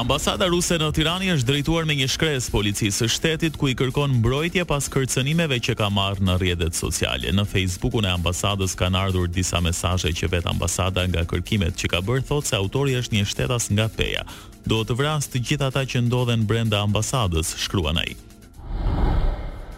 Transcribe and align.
Ambasada 0.00 0.46
ruse 0.48 0.78
në 0.80 0.86
Tirani 0.96 1.26
është 1.28 1.44
drejtuar 1.50 1.84
me 1.84 1.92
një 1.98 2.06
shkres 2.08 2.46
policisë 2.54 3.02
së 3.02 3.08
shtetit 3.18 3.58
ku 3.60 3.68
i 3.68 3.74
kërkon 3.76 4.14
mbrojtje 4.22 4.64
pas 4.64 4.86
kërcënimeve 4.94 5.58
që 5.66 5.74
ka 5.76 5.90
marrë 5.92 6.24
në 6.24 6.36
rrjetet 6.40 6.78
sociale. 6.78 7.28
Në 7.36 7.44
Facebookun 7.50 8.08
e 8.08 8.14
ambasadës 8.14 8.72
kanë 8.80 8.96
ardhur 9.02 9.28
disa 9.28 9.60
mesazhe 9.60 10.14
që 10.16 10.30
vetë 10.38 10.50
ambasada 10.54 11.04
nga 11.12 11.26
kërkimet 11.28 11.76
që 11.84 11.92
ka 11.92 12.00
bërë 12.06 12.24
thotë 12.32 12.52
se 12.52 12.56
autori 12.62 12.96
është 13.02 13.18
një 13.18 13.28
shtetas 13.34 13.68
nga 13.76 13.90
Peja. 13.96 14.24
Do 14.64 14.80
të 14.88 14.96
vrasë 15.02 15.34
të 15.34 15.44
gjithë 15.50 15.68
ata 15.68 15.84
që 15.84 16.06
ndodhen 16.08 16.48
brenda 16.48 16.80
ambasadës, 16.86 17.52
shkruan 17.66 18.00
ai. 18.00 18.16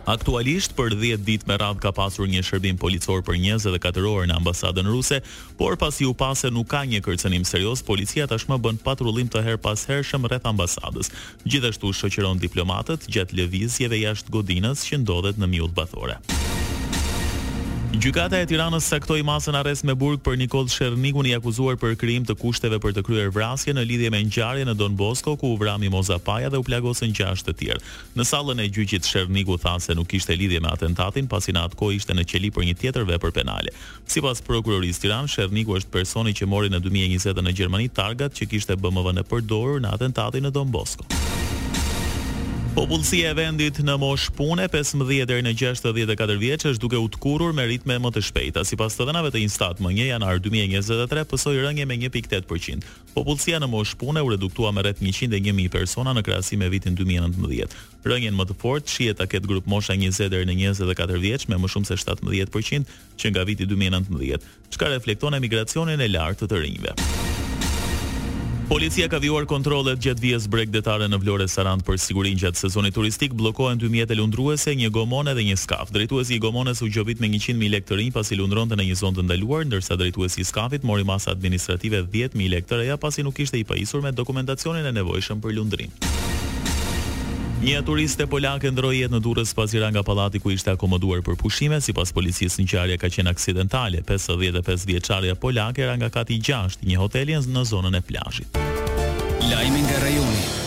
Aktualisht 0.07 0.73
për 0.75 0.97
10 0.99 1.23
ditë 1.27 1.47
me 1.47 1.57
radhë 1.63 1.79
ka 1.85 1.93
pasur 1.95 2.27
një 2.27 2.41
shërbim 2.47 2.79
policor 2.81 3.21
për 3.23 3.37
24 3.39 4.03
orë 4.11 4.31
në 4.33 4.39
ambasadën 4.41 4.89
ruse, 4.91 5.21
por 5.61 5.77
pasi 5.79 6.09
u 6.11 6.15
pase 6.25 6.51
nuk 6.51 6.67
ka 6.75 6.83
një 6.91 7.05
kërcënim 7.07 7.47
serioz, 7.47 7.85
policia 7.87 8.27
tashmë 8.27 8.59
bën 8.67 8.83
patrullim 8.83 9.31
të 9.31 9.45
herë 9.47 9.63
pas 9.63 9.79
hershëm 9.93 10.27
rreth 10.27 10.51
ambasadës. 10.51 11.15
Gjithashtu 11.47 11.95
shoqëron 12.03 12.43
diplomatët 12.43 13.07
gjatë 13.15 13.45
lëvizjeve 13.45 14.03
jashtë 14.03 14.35
godinës 14.41 14.83
që 14.91 15.05
ndodhet 15.07 15.39
në 15.39 15.53
Mjudbathore. 15.55 16.19
Gjykata 17.93 18.39
e 18.41 18.47
Tiranës 18.49 18.87
saktoi 18.89 19.21
masën 19.23 19.53
arrest 19.55 19.85
me 19.85 19.93
burg 19.93 20.23
për 20.25 20.39
Nikol 20.41 20.65
Shernikun 20.73 21.27
i 21.29 21.35
akuzuar 21.37 21.77
për 21.79 21.93
krim 22.01 22.25
të 22.25 22.35
kushteve 22.41 22.79
për 22.81 22.95
të 22.97 23.03
kryer 23.05 23.29
vrasje 23.35 23.75
në 23.77 23.85
lidhje 23.85 24.09
me 24.11 24.23
ngjarjen 24.25 24.67
në 24.73 24.75
Don 24.81 24.97
Bosco 24.97 25.35
ku 25.37 25.51
u 25.53 25.59
vrami 25.61 25.91
Moza 25.93 26.17
Paja 26.19 26.49
dhe 26.51 26.57
u 26.57 26.65
plagosën 26.65 27.13
gjashtë 27.15 27.51
të 27.53 27.57
tjerë. 27.61 27.83
Në 28.17 28.25
sallën 28.31 28.63
e 28.65 28.71
gjyqit 28.73 29.05
Sherniku 29.07 29.59
tha 29.61 29.75
se 29.85 29.93
nuk 29.99 30.09
kishte 30.15 30.33
lidhje 30.35 30.63
me 30.65 30.73
atentatin 30.73 31.29
pasi 31.29 31.53
në 31.53 31.67
atë 31.69 31.81
kohë 31.83 31.97
ishte 32.01 32.17
në 32.17 32.25
qeli 32.33 32.51
për 32.51 32.67
një 32.71 32.79
tjetër 32.81 33.05
vepër 33.13 33.37
penale. 33.43 33.77
Sipas 34.09 34.41
prokurorisë 34.47 35.05
Tiranë, 35.05 35.29
Sherniku 35.37 35.77
është 35.79 35.93
personi 36.01 36.33
që 36.33 36.49
mori 36.49 36.73
në 36.73 36.81
2020 36.89 37.45
në 37.45 37.57
Gjermani 37.61 37.93
targat 37.93 38.33
që 38.41 38.49
kishte 38.57 38.81
BMW-n 38.81 39.21
e 39.21 39.29
përdorur 39.33 39.85
në 39.85 39.93
atentatin 39.99 40.49
në 40.49 40.57
Don 40.57 40.73
Bosco. 40.73 41.05
Popullësia 42.73 43.35
e 43.35 43.37
vendit 43.37 43.77
në 43.85 43.99
mosh 44.01 44.31
pune 44.33 44.65
15 44.65 45.03
deri 45.29 45.43
në 45.45 45.51
64 45.77 46.39
vjeç 46.41 46.63
është 46.71 46.81
duke 46.81 46.97
u 46.97 47.51
me 47.53 47.67
ritme 47.69 47.99
më 48.01 48.11
të 48.15 48.23
shpejta. 48.25 48.63
Sipas 48.65 48.97
të 48.97 49.05
dhënave 49.11 49.29
të 49.31 49.43
Instat, 49.45 49.77
më 49.85 49.91
1 49.93 50.07
janar 50.09 50.41
2023 50.41 51.27
pësoi 51.29 51.61
rënje 51.67 51.85
me 51.85 51.99
1.8%. 52.09 52.89
Popullësia 53.13 53.61
në 53.61 53.69
mosh 53.69 53.93
pune 54.01 54.23
u 54.25 54.29
reduktua 54.33 54.73
me 54.73 54.81
rreth 54.87 55.03
101.000 55.05 55.69
persona 55.69 56.17
në 56.17 56.25
krahasim 56.25 56.65
me 56.65 56.71
vitin 56.73 56.97
2019. 56.97 57.77
Rënjen 58.09 58.39
më 58.41 58.49
të 58.49 58.57
fortë 58.65 58.89
shihet 58.95 59.21
ta 59.21 59.29
ketë 59.29 59.51
grup 59.53 59.69
mosha 59.69 59.93
20 59.93 60.33
deri 60.33 60.49
në 60.49 60.57
24 60.73 61.21
vjeç 61.29 61.47
me 61.53 61.61
më 61.61 61.73
shumë 61.77 61.91
se 61.93 62.01
17% 62.01 62.89
që 63.21 63.35
nga 63.35 63.45
viti 63.53 63.69
2019, 63.69 64.49
çka 64.73 64.89
reflekton 64.97 65.37
emigracionin 65.37 66.01
e 66.01 66.09
lartë 66.17 66.47
të, 66.49 66.53
të 66.57 66.65
rinjve. 66.65 66.97
Policia 68.73 69.05
ka 69.05 69.19
vjuar 69.21 69.45
kontrolet 69.45 70.01
gjatë 70.01 70.23
vijës 70.25 70.45
breg 70.49 70.71
detare 70.73 71.05
në 71.05 71.19
Vlore 71.21 71.45
Sarand 71.53 71.83
për 71.85 71.99
sigurin 72.01 72.39
gjatë 72.41 72.57
sezonit 72.63 72.97
turistik 72.97 73.35
blokohen 73.37 73.77
të 73.77 73.91
mjetë 73.93 74.17
e 74.17 74.17
lundruese, 74.17 74.73
një 74.73 74.89
gomone 74.97 75.35
dhe 75.37 75.45
një 75.51 75.59
skaf. 75.61 75.93
Drejtuesi 75.93 76.39
i 76.39 76.41
gomones 76.41 76.81
u 76.81 76.89
gjobit 76.89 77.21
me 77.21 77.29
100.000 77.29 77.69
lektërin 77.69 78.09
pas 78.17 78.25
i 78.25 78.33
pasi 78.33 78.41
lundronte 78.41 78.81
në 78.81 78.89
një 78.89 78.97
zonë 79.03 79.19
të 79.21 79.27
ndaluar, 79.29 79.69
ndërsa 79.69 80.01
drejtuesi 80.01 80.41
i 80.41 80.49
skafit 80.49 80.89
mori 80.89 81.05
masa 81.05 81.37
administrative 81.37 82.01
10.000 82.17 82.49
lektëreja 82.57 82.97
pas 82.97 83.21
i 83.21 83.29
nuk 83.29 83.45
ishte 83.45 83.61
i 83.61 83.65
pajisur 83.69 84.01
me 84.09 84.17
dokumentacionin 84.17 84.89
e 84.89 84.97
nevojshëm 85.03 85.45
për 85.45 85.59
lundrin. 85.61 85.93
Një 87.63 87.79
turiste 87.87 88.25
polake 88.27 88.73
ndroi 88.75 88.97
jetën 89.05 89.13
në 89.15 89.19
Durrës 89.23 89.53
pas 89.55 89.71
ra 89.79 89.91
nga 89.95 90.03
pallati 90.03 90.41
ku 90.43 90.51
ishte 90.51 90.73
akomoduar 90.75 91.21
për 91.23 91.37
pushime, 91.39 91.77
sipas 91.85 92.11
policisë 92.17 92.65
ngjarja 92.65 92.97
ka 92.99 93.11
qenë 93.15 93.31
aksidentale. 93.31 94.01
55 94.09 94.89
vjeçarja 94.91 95.37
polake 95.39 95.87
ra 95.87 95.95
nga 95.95 96.11
kati 96.11 96.41
6 96.51 96.83
i 96.83 96.91
një 96.91 96.99
hoteli 97.05 97.39
në 97.55 97.63
zonën 97.71 98.01
e 98.01 98.03
plazhit. 98.03 98.59
Lajmi 99.53 99.87
nga 99.87 100.03
rajoni. 100.03 100.62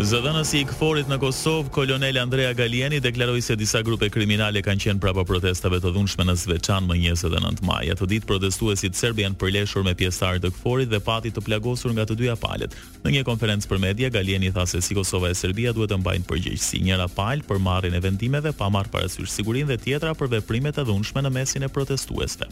Zëdhënësi 0.00 0.62
i 0.62 0.64
këforit 0.64 1.10
në 1.10 1.16
Kosovë, 1.20 1.68
kolonel 1.76 2.16
Andrea 2.22 2.54
Galieni 2.56 3.02
deklaroi 3.04 3.42
se 3.44 3.52
disa 3.60 3.82
grupe 3.84 4.08
kriminale 4.08 4.62
kanë 4.64 4.80
qenë 4.86 5.02
prapa 5.02 5.26
protestave 5.28 5.76
të 5.82 5.92
dhunshme 5.92 6.24
në 6.24 6.38
Sveçan 6.40 6.86
më 6.88 6.96
njësë 7.02 7.28
dhe 7.34 7.42
maj. 7.68 7.82
E 7.84 7.94
të 7.98 8.08
ditë 8.14 8.30
protestuesit 8.30 8.96
Serbi 8.96 9.26
janë 9.26 9.36
përleshur 9.42 9.84
me 9.84 9.92
pjesëtarë 10.00 10.40
të 10.46 10.52
këforit 10.54 10.88
dhe 10.94 11.00
pati 11.04 11.30
të 11.36 11.44
plagosur 11.44 11.92
nga 11.92 12.06
të 12.08 12.16
dyja 12.22 12.38
palet. 12.40 12.72
Në 13.04 13.12
një 13.18 13.26
konferencë 13.28 13.68
për 13.74 13.82
media, 13.84 14.08
Galieni 14.14 14.54
tha 14.56 14.64
se 14.72 14.80
si 14.80 14.96
Kosova 14.96 15.28
e 15.34 15.36
Serbia 15.36 15.74
duhet 15.76 15.92
të 15.92 16.00
mbajnë 16.00 16.28
përgjegjësi, 16.32 16.80
njëra 16.88 17.10
palë 17.12 17.44
për 17.50 17.60
marrin 17.60 17.92
e 17.92 18.00
vendimeve, 18.00 18.56
pa 18.56 18.72
marrë 18.72 18.88
parasysh 18.96 19.28
sigurin 19.36 19.68
dhe 19.68 19.76
tjetra 19.84 20.16
për 20.16 20.32
veprimet 20.38 20.80
të 20.80 20.88
dhunshme 20.88 21.26
në 21.28 21.34
mesin 21.36 21.68
e 21.68 21.72
protestuesve. 21.76 22.48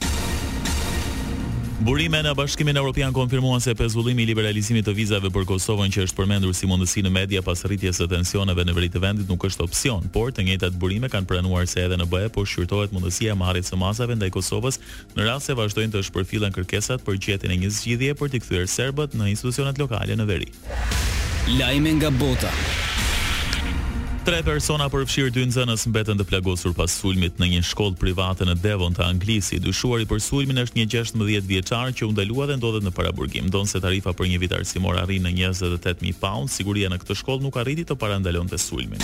Burime 1.79 2.19
në 2.27 2.33
Bashkimin 2.35 2.75
Evropian 2.77 3.13
konfirmuan 3.15 3.61
se 3.63 3.71
pezullimi 3.79 4.23
i 4.23 4.27
liberalizimit 4.27 4.83
të 4.89 4.95
vizave 4.99 5.29
për 5.31 5.45
Kosovën 5.47 5.93
që 5.95 6.09
është 6.09 6.19
përmendur 6.19 6.51
si 6.59 6.67
mundësi 6.67 7.05
në 7.07 7.13
media 7.15 7.43
pas 7.47 7.63
rritjes 7.69 8.01
së 8.03 8.09
tensioneve 8.11 8.65
në 8.67 8.75
veri 8.75 8.89
të 8.91 8.99
vendit 9.05 9.31
nuk 9.31 9.47
është 9.47 9.63
opsion, 9.63 10.09
por 10.11 10.33
të 10.35 10.43
njëjtat 10.49 10.75
burime 10.83 11.07
kanë 11.13 11.31
pranuar 11.31 11.71
se 11.71 11.85
edhe 11.87 11.95
në 12.01 12.09
BE 12.11 12.33
po 12.35 12.43
shqyrtohet 12.51 12.91
mundësia 12.93 13.37
e 13.37 13.39
marrjes 13.39 13.71
së 13.71 13.79
masave 13.79 14.19
ndaj 14.19 14.35
Kosovës, 14.35 14.81
në 15.15 15.31
rast 15.31 15.47
se 15.53 15.55
vazhdojnë 15.55 15.95
të 15.95 16.03
shpërfillen 16.09 16.59
kërkesat 16.59 17.07
për 17.07 17.23
gjetjen 17.23 17.55
e 17.55 17.61
një 17.63 17.71
zgjidhje 17.79 18.19
për 18.19 18.35
të 18.35 18.43
kthyer 18.43 18.67
serbët 18.75 19.15
në 19.15 19.31
institucionet 19.37 19.79
lokale 19.79 20.19
në 20.19 20.29
veri. 20.35 20.51
Lajme 21.63 21.95
nga 22.01 22.11
bota. 22.11 22.51
Tre 24.29 24.43
persona 24.45 24.91
përfshirë 24.93 25.31
dy 25.33 25.45
nxënës 25.49 25.87
mbetën 25.89 26.19
të 26.21 26.25
plagosur 26.29 26.75
pas 26.77 26.93
sulmit 26.93 27.39
në 27.41 27.47
një 27.49 27.63
shkollë 27.65 27.97
private 28.03 28.45
në 28.45 28.59
Devon 28.61 28.93
të 28.93 29.07
Anglisë. 29.07 29.57
Dyshuari 29.65 30.05
për 30.11 30.21
sulmin 30.21 30.61
është 30.67 30.77
një 30.77 30.85
16 30.99 31.25
vjeçar 31.49 31.95
që 31.97 32.11
u 32.11 32.13
ndalua 32.13 32.51
dhe 32.53 32.59
ndodhet 32.61 32.85
në 32.85 32.93
paraburgim. 32.99 33.49
Donse 33.57 33.81
tarifa 33.81 34.13
për 34.13 34.29
një 34.35 34.43
vit 34.45 34.57
arsimor 34.61 35.01
arrin 35.01 35.25
në 35.25 35.33
28000 35.49 36.13
pound. 36.21 36.53
Siguria 36.59 36.93
në 36.93 37.01
këtë 37.07 37.19
shkollë 37.23 37.49
nuk 37.49 37.57
arriti 37.65 37.89
të 37.89 37.97
parandalonte 38.05 38.61
sulmin. 38.61 39.01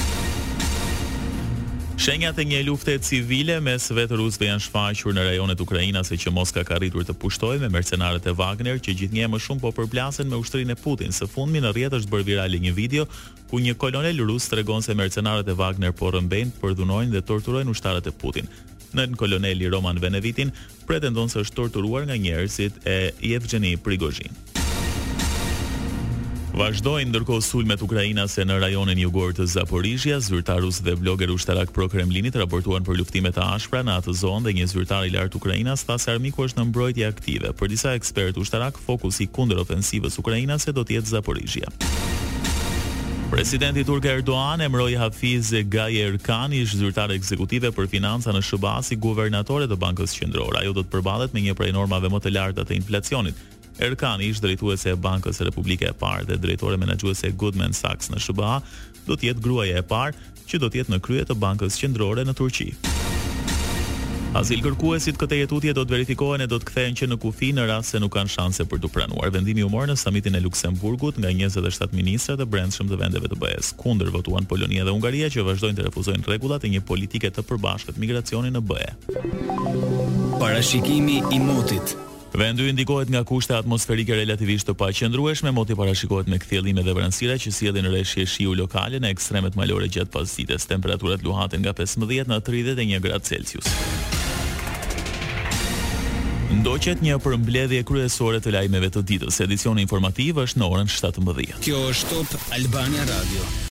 Shenjat 2.05 2.37
e 2.37 2.45
një 2.45 2.59
lufte 2.67 2.93
civile 3.01 3.55
mes 3.65 3.87
vetë 3.97 4.19
rusëve 4.21 4.51
janë 4.51 4.61
shfaqur 4.67 5.15
në 5.17 5.23
rajonet 5.25 5.63
ukrainase 5.65 6.19
që 6.21 6.33
Moska 6.37 6.61
ka 6.69 6.77
rritur 6.77 7.07
të 7.09 7.15
pushtojë 7.23 7.63
me 7.63 7.71
mercenarët 7.73 8.29
e 8.29 8.35
Wagner, 8.37 8.77
që 8.85 8.93
gjithnjë 9.01 9.31
më 9.33 9.41
shumë 9.41 9.63
po 9.63 9.71
përplasen 9.79 10.29
me 10.29 10.37
ushtrinë 10.37 10.77
e 10.77 10.81
Putin. 10.85 11.17
Së 11.17 11.25
fundmi 11.33 11.63
në 11.65 11.73
rrjet 11.73 11.97
është 11.97 12.13
bërë 12.13 12.29
viral 12.29 12.59
një 12.61 12.73
video 12.77 13.07
ku 13.49 13.57
një 13.65 13.79
kolonel 13.81 14.21
rus 14.29 14.51
tregon 14.53 14.85
se 14.85 14.93
mercenarët 15.01 15.49
e 15.49 15.57
Wagner 15.63 15.97
po 15.97 16.13
rrëmbejnë, 16.13 16.53
përdhunojnë 16.61 17.15
dhe 17.17 17.25
torturojnë 17.33 17.73
ushtarët 17.73 18.11
e 18.11 18.13
Putin. 18.21 18.53
Në 18.93 19.09
koloneli 19.17 19.73
Roman 19.73 19.97
Venevitin 20.05 20.53
pretendon 20.85 21.33
se 21.33 21.41
është 21.47 21.57
torturuar 21.63 22.05
nga 22.11 22.21
njerëzit 22.21 22.83
e 22.85 23.01
Yevgeni 23.33 23.79
Prigozhin. 23.81 24.53
Vazhdojnë 26.55 27.11
ndërkohë 27.11 27.43
sulmet 27.43 27.81
ukrainase 27.83 28.45
në 28.47 28.61
rajonin 28.63 29.01
jugor 29.03 29.33
të 29.35 29.43
Zaporizhia, 29.57 30.21
zyrtarus 30.23 30.77
dhe 30.87 30.93
vlogger 31.01 31.33
ushtarak 31.35 31.73
pro 31.75 31.89
Kremlinit 31.91 32.37
raportuan 32.39 32.85
për 32.87 33.01
luftime 33.01 33.33
të 33.35 33.43
ashpra 33.57 33.81
në 33.83 33.97
atë 33.99 34.13
zonë 34.21 34.47
dhe 34.47 34.53
një 34.61 34.67
zyrtar 34.71 35.03
i 35.03 35.11
lartë 35.17 35.35
ukrainas 35.41 35.83
tha 35.83 35.97
se 35.99 36.13
armiku 36.15 36.45
është 36.47 36.61
në 36.63 36.67
mbrojtje 36.69 37.09
aktive. 37.11 37.51
Për 37.59 37.73
disa 37.75 37.97
ekspertë 37.99 38.39
ushtarak, 38.45 38.79
fokusi 38.87 39.27
kundër 39.35 39.65
ofensivës 39.65 40.21
ukrainase 40.23 40.75
do 40.79 40.85
të 40.87 41.01
jetë 41.01 41.13
Zaporizhia. 41.17 41.73
Presidenti 43.35 43.83
turk 43.83 44.05
Erdogan 44.07 44.63
emroi 44.63 44.95
Hafiz 45.01 45.49
Gaye 45.67 46.05
Erkan, 46.07 46.55
ish 46.55 46.77
zyrtar 46.79 47.11
ekzekutive 47.17 47.73
për 47.75 47.89
financa 47.91 48.31
në 48.31 48.45
shëbasi 48.47 48.93
si 48.95 49.01
guvernatore 49.03 49.67
të 49.67 49.81
Bankës 49.83 50.15
Qendrore. 50.21 50.61
Ajo 50.63 50.77
do 50.77 50.87
të 50.87 50.93
përballet 50.95 51.35
me 51.35 51.43
një 51.49 51.57
prej 51.59 51.73
normave 51.75 52.13
më 52.15 52.23
të 52.29 52.33
larta 52.37 52.63
të 52.69 52.79
inflacionit. 52.79 53.43
Erkani, 53.79 54.29
ish 54.31 54.39
drejtuese 54.43 54.95
e 54.95 54.99
Bankës 54.99 55.41
së 55.41 55.49
Republikës 55.51 55.91
së 55.95 55.99
Parë 55.99 56.29
dhe 56.29 56.37
drejtore 56.39 56.77
menaxhuese 56.79 57.33
Goldman 57.43 57.75
Sachs 57.75 58.11
në 58.13 58.21
SBA, 58.23 58.53
do 59.09 59.17
të 59.19 59.33
jetë 59.33 59.43
gruaja 59.45 59.81
e 59.81 59.83
parë 59.83 60.47
që 60.49 60.61
do 60.63 60.69
të 60.71 60.83
jetë 60.83 60.95
në 60.95 61.01
krye 61.03 61.25
të 61.27 61.35
Bankës 61.43 61.81
Qendrore 61.81 62.23
në 62.29 62.37
Turqi. 62.39 62.69
Azil 64.35 64.63
kërkuesit 64.65 65.15
këtë 65.19 65.37
jetutje 65.45 65.73
do 65.79 65.85
të 65.87 65.95
verifikohen 65.95 66.43
e 66.43 66.47
do 66.51 66.57
të 66.59 66.67
kthehen 66.67 66.97
që 66.99 67.07
në 67.07 67.19
kufi 67.23 67.53
në 67.55 67.69
rast 67.71 67.93
se 67.95 68.01
nuk 68.03 68.11
kanë 68.17 68.33
shanse 68.33 68.65
për 68.67 68.81
të 68.83 68.89
pranuar. 68.95 69.31
Vendimi 69.35 69.63
u 69.63 69.69
mor 69.71 69.85
në 69.87 69.95
samitin 70.01 70.35
e 70.35 70.41
Luksemburgut 70.43 71.21
nga 71.23 71.31
27 71.31 71.95
ministrat 71.95 72.43
e 72.43 72.47
brendshëm 72.55 72.91
të 72.91 72.99
vendeve 72.99 73.31
të 73.31 73.39
BE-s. 73.45 73.75
Kundër 73.79 74.11
votuan 74.15 74.49
Polonia 74.51 74.83
dhe 74.85 74.91
Hungaria 74.91 75.29
që 75.31 75.45
vazhdojnë 75.51 75.79
të 75.79 75.87
refuzojnë 75.87 76.27
rregullat 76.27 76.67
e 76.67 76.73
një 76.75 76.81
politike 76.91 77.31
të 77.31 77.45
përbashkët 77.47 78.01
migracioni 78.03 78.51
në 78.59 78.65
BE. 78.73 78.91
Parashikimi 80.43 81.21
i 81.31 81.41
motit. 81.43 81.95
Vendi 82.35 82.63
indikohet 82.69 83.09
nga 83.15 83.23
kushte 83.25 83.55
atmosferike 83.55 84.15
relativisht 84.19 84.67
të 84.67 84.75
paqëndrueshme, 84.81 85.53
moti 85.55 85.77
parashikohet 85.79 86.27
me 86.31 86.41
kthjellime 86.43 86.83
dhe 86.83 86.95
vranësira 86.97 87.37
që 87.39 87.53
sjellin 87.55 87.87
rreshje 87.93 88.25
shiu 88.27 88.57
lokale 88.59 88.99
në 88.99 89.13
ekstremet 89.15 89.55
malore 89.59 89.87
gjatë 89.95 90.11
pasdites. 90.17 90.67
Temperaturat 90.67 91.23
luhaten 91.23 91.63
nga 91.63 91.77
15 91.79 92.27
në 92.33 92.41
31 92.51 93.05
gradë 93.07 93.31
Celsius. 93.31 93.71
Ndoqet 96.59 97.03
një 97.07 97.21
përmbledhje 97.23 97.85
kryesore 97.87 98.43
të 98.43 98.57
lajmeve 98.59 98.91
të 98.95 99.05
ditës. 99.13 99.39
Edicioni 99.47 99.87
informativ 99.87 100.43
është 100.43 100.59
në 100.65 100.73
orën 100.75 100.91
17. 100.91 101.63
Kjo 101.69 101.85
është 101.95 102.13
Top 102.35 102.51
Albania 102.59 103.07
Radio. 103.15 103.55